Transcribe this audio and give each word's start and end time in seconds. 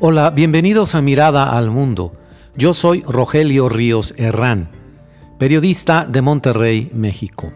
Hola, 0.00 0.30
bienvenidos 0.30 0.94
a 0.94 1.02
Mirada 1.02 1.56
al 1.56 1.70
Mundo. 1.70 2.12
Yo 2.56 2.74
soy 2.74 3.02
Rogelio 3.02 3.68
Ríos 3.68 4.14
Herrán, 4.16 4.70
periodista 5.38 6.06
de 6.06 6.22
Monterrey, 6.22 6.90
México. 6.92 7.52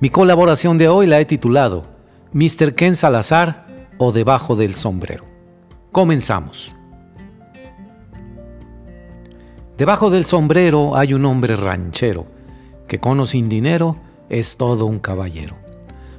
Mi 0.00 0.10
colaboración 0.10 0.76
de 0.78 0.88
hoy 0.88 1.06
la 1.06 1.20
he 1.20 1.24
titulado 1.24 1.86
Mr. 2.32 2.74
Ken 2.74 2.94
Salazar 2.94 3.66
o 3.98 4.12
Debajo 4.12 4.56
del 4.56 4.74
Sombrero. 4.74 5.24
Comenzamos. 5.90 6.74
Debajo 9.78 10.10
del 10.10 10.26
sombrero 10.26 10.96
hay 10.96 11.14
un 11.14 11.24
hombre 11.24 11.56
ranchero, 11.56 12.26
que 12.86 12.98
con 12.98 13.18
o 13.20 13.26
sin 13.26 13.48
dinero 13.48 13.96
es 14.28 14.58
todo 14.58 14.84
un 14.84 14.98
caballero. 14.98 15.56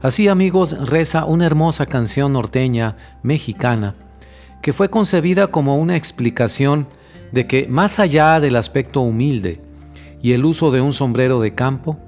Así 0.00 0.28
amigos 0.28 0.88
reza 0.88 1.24
una 1.24 1.46
hermosa 1.46 1.86
canción 1.86 2.34
norteña 2.34 2.96
mexicana 3.24 3.96
que 4.62 4.72
fue 4.72 4.90
concebida 4.90 5.48
como 5.48 5.76
una 5.76 5.96
explicación 5.96 6.88
de 7.32 7.46
que 7.46 7.66
más 7.68 7.98
allá 7.98 8.40
del 8.40 8.56
aspecto 8.56 9.00
humilde 9.00 9.60
y 10.22 10.32
el 10.32 10.44
uso 10.44 10.70
de 10.70 10.80
un 10.80 10.92
sombrero 10.92 11.40
de 11.40 11.54
campo, 11.54 11.98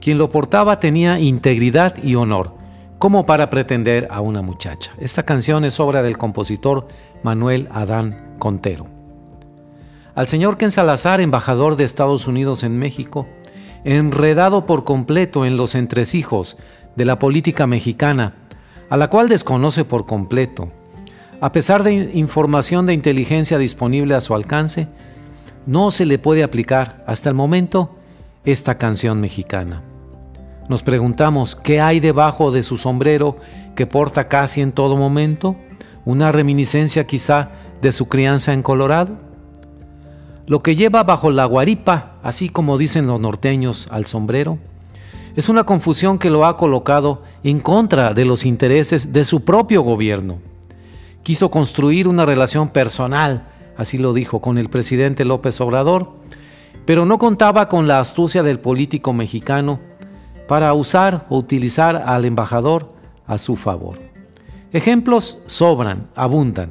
quien 0.00 0.18
lo 0.18 0.30
portaba 0.30 0.80
tenía 0.80 1.18
integridad 1.18 2.02
y 2.02 2.14
honor, 2.14 2.54
como 2.98 3.26
para 3.26 3.50
pretender 3.50 4.08
a 4.10 4.20
una 4.20 4.42
muchacha. 4.42 4.92
Esta 4.98 5.24
canción 5.24 5.64
es 5.64 5.80
obra 5.80 6.02
del 6.02 6.18
compositor 6.18 6.88
Manuel 7.22 7.68
Adán 7.72 8.36
Contero. 8.38 8.86
Al 10.14 10.26
señor 10.26 10.56
Ken 10.56 10.70
Salazar, 10.70 11.20
embajador 11.20 11.76
de 11.76 11.84
Estados 11.84 12.26
Unidos 12.26 12.62
en 12.62 12.78
México, 12.78 13.26
enredado 13.84 14.66
por 14.66 14.84
completo 14.84 15.46
en 15.46 15.56
los 15.56 15.74
entresijos 15.74 16.56
de 16.96 17.04
la 17.04 17.18
política 17.18 17.66
mexicana, 17.66 18.34
a 18.88 18.96
la 18.96 19.08
cual 19.08 19.28
desconoce 19.28 19.84
por 19.84 20.06
completo, 20.06 20.72
a 21.40 21.52
pesar 21.52 21.82
de 21.82 22.10
información 22.14 22.84
de 22.84 22.92
inteligencia 22.92 23.56
disponible 23.56 24.14
a 24.14 24.20
su 24.20 24.34
alcance, 24.34 24.88
no 25.66 25.90
se 25.90 26.04
le 26.04 26.18
puede 26.18 26.42
aplicar 26.42 27.02
hasta 27.06 27.30
el 27.30 27.34
momento 27.34 27.96
esta 28.44 28.76
canción 28.76 29.20
mexicana. 29.20 29.82
Nos 30.68 30.82
preguntamos 30.82 31.56
qué 31.56 31.80
hay 31.80 31.98
debajo 31.98 32.52
de 32.52 32.62
su 32.62 32.76
sombrero 32.76 33.38
que 33.74 33.86
porta 33.86 34.28
casi 34.28 34.60
en 34.60 34.72
todo 34.72 34.96
momento, 34.96 35.56
una 36.04 36.30
reminiscencia 36.30 37.06
quizá 37.06 37.50
de 37.80 37.92
su 37.92 38.08
crianza 38.08 38.52
en 38.52 38.62
Colorado. 38.62 39.16
Lo 40.46 40.62
que 40.62 40.76
lleva 40.76 41.04
bajo 41.04 41.30
la 41.30 41.46
guaripa, 41.46 42.16
así 42.22 42.50
como 42.50 42.76
dicen 42.76 43.06
los 43.06 43.18
norteños, 43.18 43.88
al 43.90 44.04
sombrero, 44.04 44.58
es 45.36 45.48
una 45.48 45.64
confusión 45.64 46.18
que 46.18 46.28
lo 46.28 46.44
ha 46.44 46.56
colocado 46.56 47.22
en 47.42 47.60
contra 47.60 48.12
de 48.12 48.26
los 48.26 48.44
intereses 48.44 49.12
de 49.12 49.24
su 49.24 49.44
propio 49.44 49.82
gobierno 49.82 50.50
quiso 51.22 51.50
construir 51.50 52.08
una 52.08 52.26
relación 52.26 52.68
personal, 52.68 53.48
así 53.76 53.98
lo 53.98 54.12
dijo, 54.12 54.40
con 54.40 54.58
el 54.58 54.68
presidente 54.68 55.24
López 55.24 55.60
Obrador, 55.60 56.12
pero 56.86 57.06
no 57.06 57.18
contaba 57.18 57.68
con 57.68 57.86
la 57.86 58.00
astucia 58.00 58.42
del 58.42 58.58
político 58.58 59.12
mexicano 59.12 59.80
para 60.48 60.72
usar 60.74 61.26
o 61.28 61.38
utilizar 61.38 61.96
al 62.06 62.24
embajador 62.24 62.92
a 63.26 63.38
su 63.38 63.56
favor. 63.56 63.98
Ejemplos 64.72 65.38
sobran, 65.46 66.08
abundan. 66.14 66.70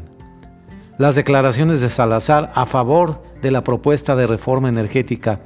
Las 0.98 1.16
declaraciones 1.16 1.80
de 1.80 1.90
Salazar 1.90 2.52
a 2.56 2.66
favor 2.66 3.24
de 3.42 3.52
la 3.52 3.64
propuesta 3.64 4.16
de 4.16 4.28
reforma 4.28 4.68
energética 4.68 5.40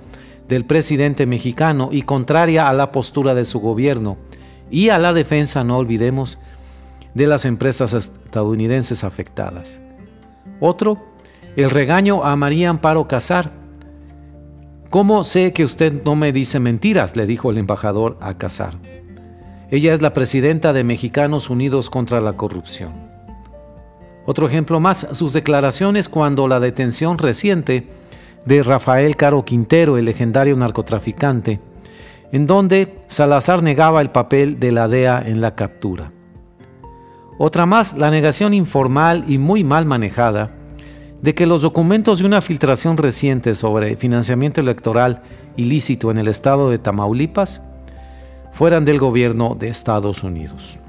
del 0.48 0.66
presidente 0.66 1.26
mexicano 1.26 1.90
y 1.92 2.02
contraria 2.02 2.68
a 2.68 2.74
la 2.74 2.92
postura 2.92 3.34
de 3.36 3.46
su 3.46 3.60
gobierno 3.60 4.18
y 4.72 4.90
a 4.90 4.98
la 4.98 5.14
defensa, 5.14 5.64
no 5.64 5.78
olvidemos, 5.78 6.40
de 7.14 7.28
las 7.28 7.46
empresas 7.46 7.94
estadounidenses 7.94 9.04
afectadas. 9.04 9.80
Otro, 10.60 10.98
el 11.56 11.70
regaño 11.70 12.24
a 12.24 12.36
María 12.36 12.70
Amparo 12.70 13.08
Casar. 13.08 13.52
¿Cómo 14.90 15.24
sé 15.24 15.54
que 15.54 15.64
usted 15.64 16.04
no 16.04 16.16
me 16.16 16.32
dice 16.32 16.60
mentiras? 16.60 17.16
le 17.16 17.26
dijo 17.26 17.52
el 17.52 17.58
embajador 17.58 18.18
a 18.22 18.38
Casar. 18.38 18.76
Ella 19.70 19.94
es 19.94 20.02
la 20.02 20.14
presidenta 20.14 20.74
de 20.74 20.84
Mexicanos 20.84 21.50
Unidos 21.50 21.90
contra 21.90 22.22
la 22.22 22.34
Corrupción. 22.34 22.92
Otro 24.26 24.48
ejemplo 24.48 24.80
más, 24.80 25.08
sus 25.12 25.34
declaraciones 25.34 26.10
cuando 26.10 26.48
la 26.48 26.60
detención 26.60 27.18
reciente 27.18 27.88
de 28.46 28.64
Rafael 28.64 29.16
Caro 29.16 29.44
Quintero, 29.44 29.98
el 29.98 30.06
legendario 30.06 30.56
narcotraficante, 30.56 31.60
en 32.32 32.48
donde 32.48 33.00
Salazar 33.08 33.64
negaba 33.64 34.02
el 34.02 34.12
papel 34.12 34.60
de 34.60 34.72
la 34.72 34.88
DEA 34.88 35.24
en 35.26 35.42
la 35.42 35.56
captura. 35.56 36.12
Otra 37.38 37.66
más, 37.66 37.98
la 37.98 38.12
negación 38.12 38.54
informal 38.54 39.26
y 39.28 39.38
muy 39.38 39.64
mal 39.64 39.86
manejada 39.86 40.52
de 41.22 41.34
que 41.34 41.46
los 41.46 41.62
documentos 41.62 42.20
de 42.20 42.26
una 42.26 42.42
filtración 42.42 42.98
reciente 42.98 43.56
sobre 43.56 43.96
financiamiento 43.96 44.60
electoral 44.60 45.22
ilícito 45.56 46.12
en 46.12 46.18
el 46.18 46.28
estado 46.28 46.70
de 46.70 46.80
Tamaulipas 46.80 47.66
fueran 48.52 48.84
del 48.84 49.00
gobierno 49.00 49.56
de 49.58 49.70
Estados 49.70 50.22
Unidos. 50.24 50.80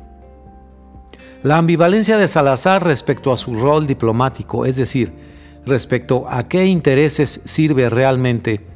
La 1.45 1.57
ambivalencia 1.57 2.17
de 2.19 2.27
Salazar 2.27 2.85
respecto 2.85 3.33
a 3.33 3.37
su 3.37 3.55
rol 3.55 3.87
diplomático, 3.87 4.67
es 4.67 4.77
decir, 4.77 5.13
respecto 5.67 6.27
a 6.29 6.49
qué 6.49 6.67
intereses 6.67 7.43
sirve 7.45 7.89
realmente 7.89 8.67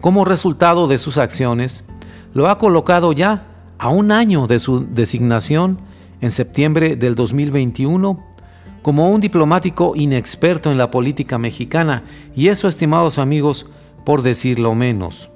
como 0.00 0.24
resultado 0.24 0.88
de 0.88 0.98
sus 0.98 1.18
acciones, 1.18 1.84
lo 2.32 2.48
ha 2.48 2.58
colocado 2.58 3.12
ya 3.12 3.46
a 3.78 3.88
un 3.88 4.12
año 4.12 4.46
de 4.46 4.58
su 4.58 4.86
designación 4.86 5.78
en 6.22 6.30
septiembre 6.30 6.96
del 6.96 7.14
2021 7.14 8.32
como 8.80 9.10
un 9.10 9.20
diplomático 9.20 9.92
inexperto 9.94 10.70
en 10.70 10.78
la 10.78 10.90
política 10.90 11.38
mexicana, 11.38 12.04
y 12.34 12.48
eso, 12.48 12.66
estimados 12.66 13.18
amigos, 13.18 13.66
por 14.04 14.22
decirlo 14.22 14.74
menos. 14.74 15.30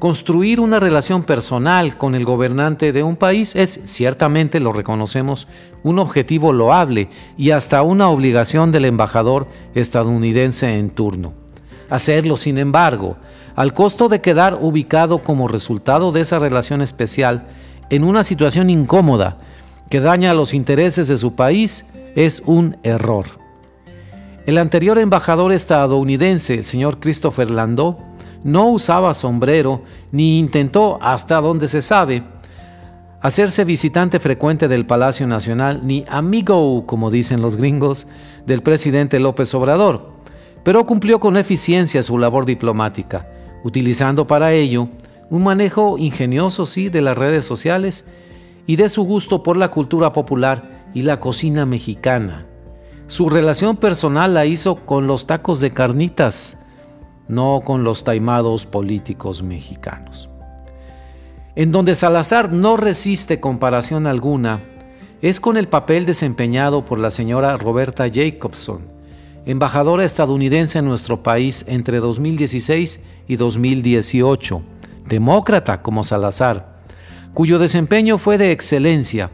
Construir 0.00 0.60
una 0.60 0.80
relación 0.80 1.22
personal 1.22 1.96
con 1.96 2.14
el 2.14 2.24
gobernante 2.24 2.92
de 2.92 3.02
un 3.02 3.16
país 3.16 3.54
es, 3.54 3.80
ciertamente 3.84 4.58
lo 4.58 4.72
reconocemos, 4.72 5.46
un 5.84 5.98
objetivo 6.00 6.52
loable 6.52 7.08
y 7.38 7.50
hasta 7.50 7.82
una 7.82 8.08
obligación 8.08 8.72
del 8.72 8.86
embajador 8.86 9.46
estadounidense 9.74 10.78
en 10.78 10.90
turno. 10.90 11.32
Hacerlo, 11.88 12.36
sin 12.36 12.58
embargo, 12.58 13.16
al 13.54 13.72
costo 13.72 14.08
de 14.08 14.20
quedar 14.20 14.58
ubicado 14.60 15.18
como 15.18 15.46
resultado 15.46 16.10
de 16.10 16.22
esa 16.22 16.40
relación 16.40 16.82
especial 16.82 17.46
en 17.88 18.02
una 18.02 18.24
situación 18.24 18.70
incómoda 18.70 19.38
que 19.90 20.00
daña 20.00 20.34
los 20.34 20.54
intereses 20.54 21.08
de 21.08 21.18
su 21.18 21.34
país 21.34 21.86
es 22.14 22.42
un 22.46 22.76
error. 22.82 23.26
El 24.46 24.58
anterior 24.58 24.98
embajador 24.98 25.52
estadounidense, 25.52 26.54
el 26.54 26.66
señor 26.66 27.00
Christopher 27.00 27.50
Landau, 27.50 27.98
no 28.42 28.68
usaba 28.68 29.14
sombrero 29.14 29.82
ni 30.12 30.38
intentó, 30.38 30.98
hasta 31.00 31.40
donde 31.40 31.66
se 31.66 31.80
sabe, 31.80 32.22
hacerse 33.22 33.64
visitante 33.64 34.20
frecuente 34.20 34.68
del 34.68 34.84
Palacio 34.84 35.26
Nacional 35.26 35.80
ni 35.82 36.04
amigo, 36.08 36.84
como 36.86 37.10
dicen 37.10 37.40
los 37.40 37.56
gringos, 37.56 38.06
del 38.46 38.60
presidente 38.62 39.18
López 39.18 39.54
Obrador, 39.54 40.12
pero 40.62 40.84
cumplió 40.84 41.20
con 41.20 41.38
eficiencia 41.38 42.02
su 42.02 42.18
labor 42.18 42.44
diplomática, 42.44 43.26
utilizando 43.64 44.26
para 44.26 44.52
ello 44.52 44.88
un 45.30 45.42
manejo 45.42 45.96
ingenioso, 45.96 46.66
sí, 46.66 46.90
de 46.90 47.00
las 47.00 47.16
redes 47.16 47.46
sociales 47.46 48.04
y 48.66 48.76
de 48.76 48.88
su 48.88 49.04
gusto 49.04 49.42
por 49.42 49.56
la 49.56 49.70
cultura 49.70 50.12
popular 50.12 50.84
y 50.94 51.02
la 51.02 51.20
cocina 51.20 51.66
mexicana. 51.66 52.46
Su 53.06 53.28
relación 53.28 53.76
personal 53.76 54.34
la 54.34 54.46
hizo 54.46 54.76
con 54.76 55.06
los 55.06 55.26
tacos 55.26 55.60
de 55.60 55.70
carnitas, 55.70 56.58
no 57.28 57.60
con 57.64 57.84
los 57.84 58.04
taimados 58.04 58.66
políticos 58.66 59.42
mexicanos. 59.42 60.30
En 61.56 61.70
donde 61.70 61.94
Salazar 61.94 62.52
no 62.52 62.76
resiste 62.76 63.40
comparación 63.40 64.06
alguna, 64.06 64.60
es 65.22 65.40
con 65.40 65.56
el 65.56 65.68
papel 65.68 66.06
desempeñado 66.06 66.84
por 66.84 66.98
la 66.98 67.10
señora 67.10 67.56
Roberta 67.56 68.06
Jacobson, 68.12 68.82
embajadora 69.46 70.04
estadounidense 70.04 70.78
en 70.78 70.86
nuestro 70.86 71.22
país 71.22 71.64
entre 71.68 72.00
2016 72.00 73.02
y 73.28 73.36
2018, 73.36 74.62
demócrata 75.06 75.82
como 75.82 76.04
Salazar, 76.04 76.73
cuyo 77.34 77.58
desempeño 77.58 78.16
fue 78.16 78.38
de 78.38 78.52
excelencia 78.52 79.30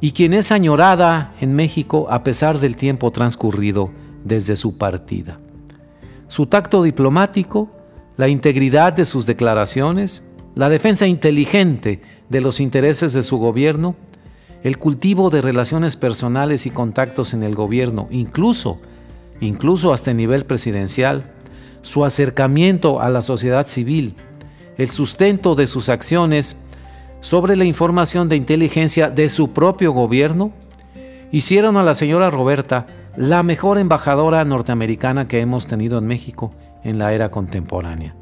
y 0.00 0.12
quien 0.12 0.34
es 0.34 0.52
añorada 0.52 1.34
en 1.40 1.54
México 1.54 2.06
a 2.10 2.22
pesar 2.22 2.58
del 2.58 2.76
tiempo 2.76 3.10
transcurrido 3.10 3.90
desde 4.24 4.54
su 4.54 4.76
partida. 4.76 5.40
Su 6.28 6.46
tacto 6.46 6.82
diplomático, 6.82 7.70
la 8.16 8.28
integridad 8.28 8.92
de 8.92 9.04
sus 9.04 9.26
declaraciones, 9.26 10.28
la 10.54 10.68
defensa 10.68 11.06
inteligente 11.06 12.02
de 12.28 12.40
los 12.40 12.60
intereses 12.60 13.12
de 13.14 13.22
su 13.22 13.38
gobierno, 13.38 13.96
el 14.62 14.78
cultivo 14.78 15.30
de 15.30 15.40
relaciones 15.40 15.96
personales 15.96 16.66
y 16.66 16.70
contactos 16.70 17.32
en 17.34 17.42
el 17.42 17.54
gobierno, 17.54 18.08
incluso, 18.10 18.80
incluso 19.40 19.92
hasta 19.92 20.10
el 20.10 20.18
nivel 20.18 20.44
presidencial, 20.44 21.32
su 21.80 22.04
acercamiento 22.04 23.00
a 23.00 23.08
la 23.08 23.22
sociedad 23.22 23.66
civil, 23.66 24.14
el 24.78 24.90
sustento 24.90 25.54
de 25.54 25.66
sus 25.66 25.88
acciones 25.88 26.56
sobre 27.22 27.54
la 27.54 27.64
información 27.64 28.28
de 28.28 28.34
inteligencia 28.34 29.08
de 29.08 29.28
su 29.28 29.52
propio 29.52 29.92
gobierno 29.92 30.50
hicieron 31.30 31.76
a 31.76 31.84
la 31.84 31.94
señora 31.94 32.30
Roberta 32.30 32.86
la 33.16 33.44
mejor 33.44 33.78
embajadora 33.78 34.44
norteamericana 34.44 35.28
que 35.28 35.40
hemos 35.40 35.68
tenido 35.68 35.98
en 35.98 36.06
México 36.06 36.50
en 36.82 36.98
la 36.98 37.14
era 37.14 37.30
contemporánea. 37.30 38.14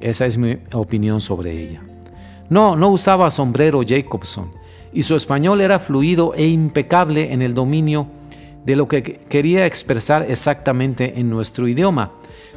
Esa 0.00 0.24
es 0.24 0.38
mi 0.38 0.56
opinión 0.72 1.20
sobre 1.20 1.52
ella. 1.52 1.82
No, 2.48 2.74
no 2.74 2.88
usaba 2.88 3.30
sombrero 3.30 3.82
Jacobson 3.86 4.50
y 4.94 5.02
su 5.02 5.14
español 5.14 5.60
era 5.60 5.78
fluido 5.78 6.32
e 6.34 6.46
impecable 6.46 7.34
en 7.34 7.42
el 7.42 7.52
dominio 7.52 8.06
de 8.64 8.76
lo 8.76 8.88
que 8.88 9.02
quería 9.28 9.66
expresar 9.66 10.24
exactamente 10.30 11.20
en 11.20 11.28
nuestro 11.28 11.68
idioma, 11.68 12.12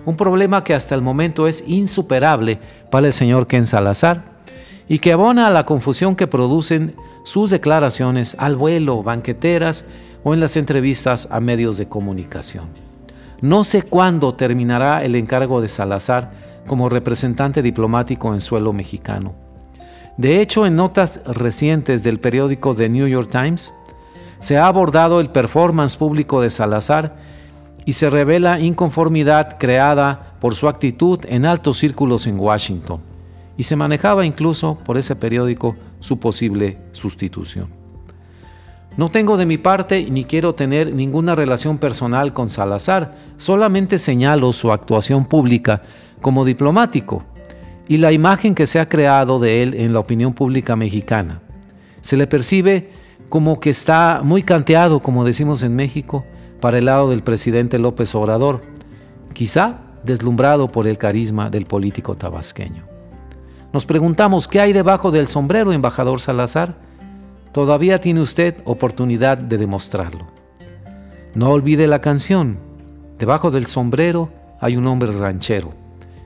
un 0.06 0.16
problema 0.16 0.64
que 0.64 0.74
hasta 0.74 0.96
el 0.96 1.02
momento 1.02 1.48
es 1.48 1.66
insuperable 1.68 2.60
para 2.90 3.08
el 3.08 3.14
señor 3.14 3.46
Ken 3.46 3.66
Salazar 3.66 4.32
y 4.92 5.00
que 5.00 5.14
abona 5.14 5.48
a 5.48 5.52
la 5.52 5.66
confusión 5.66 6.18
que 6.18 6.28
producen 6.28 6.96
sus 7.24 7.50
declaraciones 7.50 8.36
al 8.38 8.58
vuelo, 8.58 9.04
banqueteras 9.04 9.86
o 10.26 10.34
en 10.34 10.42
las 10.42 10.58
entrevistas 10.58 11.30
a 11.32 11.40
medios 11.40 11.78
de 11.78 11.88
comunicación. 11.88 12.66
No 13.40 13.64
sé 13.64 13.84
cuándo 13.84 14.34
terminará 14.34 15.06
el 15.06 15.16
encargo 15.16 15.62
de 15.62 15.70
Salazar 15.70 16.34
como 16.68 16.90
representante 16.90 17.62
diplomático 17.62 18.34
en 18.34 18.42
suelo 18.42 18.74
mexicano. 18.74 19.34
De 20.18 20.42
hecho, 20.42 20.66
en 20.66 20.76
notas 20.76 21.22
recientes 21.26 22.04
del 22.04 22.20
periódico 22.20 22.76
The 22.76 22.90
New 22.90 23.08
York 23.08 23.30
Times, 23.32 23.74
se 24.42 24.58
ha 24.58 24.68
abordado 24.68 25.22
el 25.22 25.30
performance 25.30 25.96
público 25.96 26.42
de 26.42 26.50
Salazar 26.50 27.16
y 27.86 27.94
se 27.94 28.10
revela 28.10 28.60
inconformidad 28.60 29.58
creada 29.58 30.34
por 30.42 30.54
su 30.54 30.68
actitud 30.68 31.22
en 31.30 31.46
altos 31.46 31.78
círculos 31.78 32.28
en 32.28 32.38
Washington, 32.38 33.00
y 33.58 33.64
se 33.64 33.76
manejaba 33.76 34.26
incluso 34.26 34.78
por 34.84 34.98
ese 34.98 35.16
periódico 35.16 35.76
su 36.00 36.20
posible 36.20 36.78
sustitución. 36.92 37.68
No 38.98 39.10
tengo 39.10 39.38
de 39.38 39.46
mi 39.46 39.58
parte 39.58 40.08
ni 40.10 40.26
quiero 40.26 40.54
tener 40.54 40.94
ninguna 40.94 41.34
relación 41.34 41.78
personal 41.78 42.34
con 42.34 42.50
Salazar, 42.50 43.16
solamente 43.38 43.98
señalo 43.98 44.52
su 44.52 44.72
actuación 44.72 45.26
pública 45.26 45.82
como 46.20 46.44
diplomático 46.44 47.24
y 47.88 47.98
la 47.98 48.12
imagen 48.12 48.54
que 48.54 48.66
se 48.66 48.80
ha 48.80 48.90
creado 48.90 49.40
de 49.40 49.64
él 49.64 49.74
en 49.76 49.94
la 49.94 50.00
opinión 50.00 50.34
pública 50.34 50.76
mexicana. 50.76 51.42
Se 52.02 52.18
le 52.18 52.28
percibe 52.28 52.90
como 53.30 53.62
que 53.62 53.70
está 53.70 54.22
muy 54.24 54.44
canteado, 54.44 55.00
como 55.00 55.24
decimos 55.24 55.64
en 55.64 55.76
México, 55.76 56.26
para 56.60 56.78
el 56.80 56.86
lado 56.86 57.10
del 57.10 57.24
presidente 57.24 57.80
López 57.80 58.14
Obrador, 58.14 58.62
quizá 59.34 59.80
deslumbrado 60.04 60.70
por 60.72 60.86
el 60.86 60.98
carisma 60.98 61.50
del 61.50 61.66
político 61.66 62.16
tabasqueño. 62.16 62.91
Nos 63.74 63.86
preguntamos, 63.86 64.48
¿qué 64.48 64.60
hay 64.60 64.74
debajo 64.74 65.12
del 65.12 65.28
sombrero, 65.28 65.72
embajador 65.72 66.20
Salazar? 66.20 66.76
Todavía 67.54 68.02
tiene 68.02 68.22
usted 68.22 68.58
oportunidad 68.66 69.38
de 69.38 69.58
demostrarlo. 69.58 70.28
No 71.36 71.52
olvide 71.52 71.88
la 71.88 72.02
canción. 72.02 72.60
Debajo 73.18 73.52
del 73.52 73.68
sombrero 73.68 74.30
hay 74.60 74.76
un 74.76 74.88
hombre 74.88 75.12
ranchero 75.12 75.74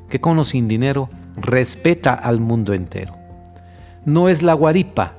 que 0.10 0.20
con 0.20 0.40
o 0.40 0.44
sin 0.44 0.68
dinero 0.68 1.10
respeta 1.36 2.14
al 2.14 2.40
mundo 2.40 2.74
entero. 2.74 3.16
No 4.06 4.30
es 4.30 4.42
la 4.42 4.54
guaripa, 4.54 5.14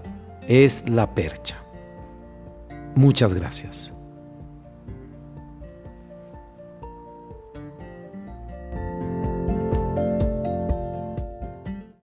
es 0.48 0.88
la 0.88 1.14
percha. 1.14 1.56
Muchas 2.94 3.34
gracias. 3.34 3.95